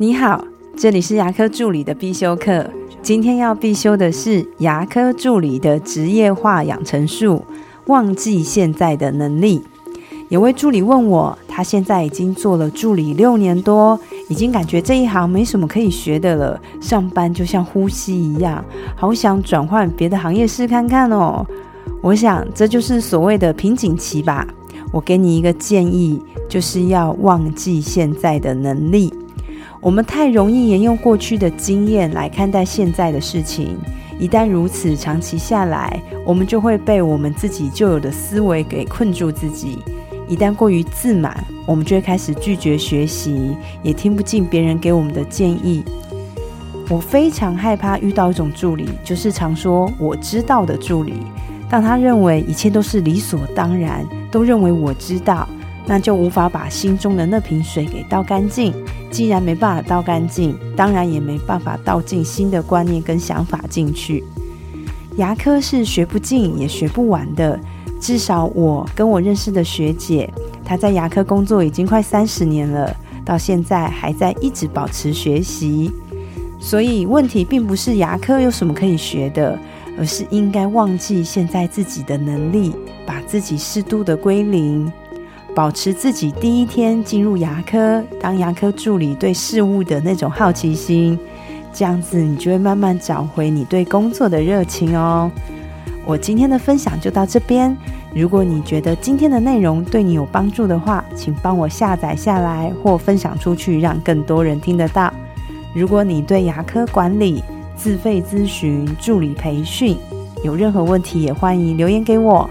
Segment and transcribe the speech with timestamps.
[0.00, 0.44] 你好，
[0.76, 2.64] 这里是牙科助理的必修课。
[3.02, 7.44] 今天要必修的是牙科助理的职业化养成术，
[7.86, 9.60] 忘记现在的能力。
[10.28, 13.98] 有位助理问我，他现在已经做了助理六年多，
[14.28, 21.44] 已经感觉这一行没什么可以学的了，上班就像呼吸一样，好想转换别的行业试看看哦。
[22.00, 24.46] 我想这就是所谓的瓶颈期吧。
[24.92, 29.12] 我给你一个建议，就是要忘记现在的能力。
[29.80, 33.78] 我们太容易沿用过去的经验来看待现在的事情，
[34.18, 39.78] 一旦如此，长期下来，我们就会被我们自己旧有的思维给困住自己。
[40.26, 45.84] 一旦过于自满，我们就会开始拒绝学习，也听不进别人给我们的建议。
[46.90, 51.14] 我非常害怕遇到一种助理，就是常说我知道的助理。
[51.70, 55.48] 当他认为一切都是理所当然，都认为我知道。
[55.86, 58.74] 那就无法把心中的那瓶水给倒干净。
[59.10, 64.22] 既然没办法倒干净，当然也没办法倒进新的观念跟想法进去。
[65.16, 67.58] 牙科是学不进也学不完的。
[68.00, 70.32] 至少我跟我认识的学姐，
[70.64, 75.90] 她在牙科工作已经快三十年了，到现在还在一直保持学习。
[76.60, 79.58] 所以问题并不是牙科有什么可以学的，
[79.98, 82.72] 而是应该忘记现在自己的能力，
[83.04, 84.92] 把自己适度的归零。
[85.58, 91.18] 保持自己第一天进入牙科当牙科助理对事物的那种好奇心，
[91.72, 95.28] 这样子你就会慢慢找回你对工作的热情哦。
[96.06, 97.76] 我今天的分享就到这边。
[98.14, 105.12] 如果你觉得今天的内容对你有帮助的话，请帮我下载下来或分享出去，让更多人听得到。
[105.74, 107.42] 如果你对牙科管理、
[107.74, 109.96] 自费咨询、助理培训
[110.44, 112.48] 有任何问题，也欢迎留言给我。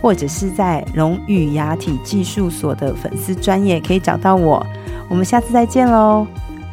[0.00, 4.64] 或者是在龙语牙体技术所的粉丝专业可以找到我，
[5.08, 6.26] 我们下次再见喽，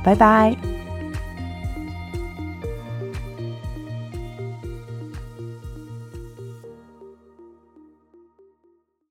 [0.04, 0.75] 拜拜。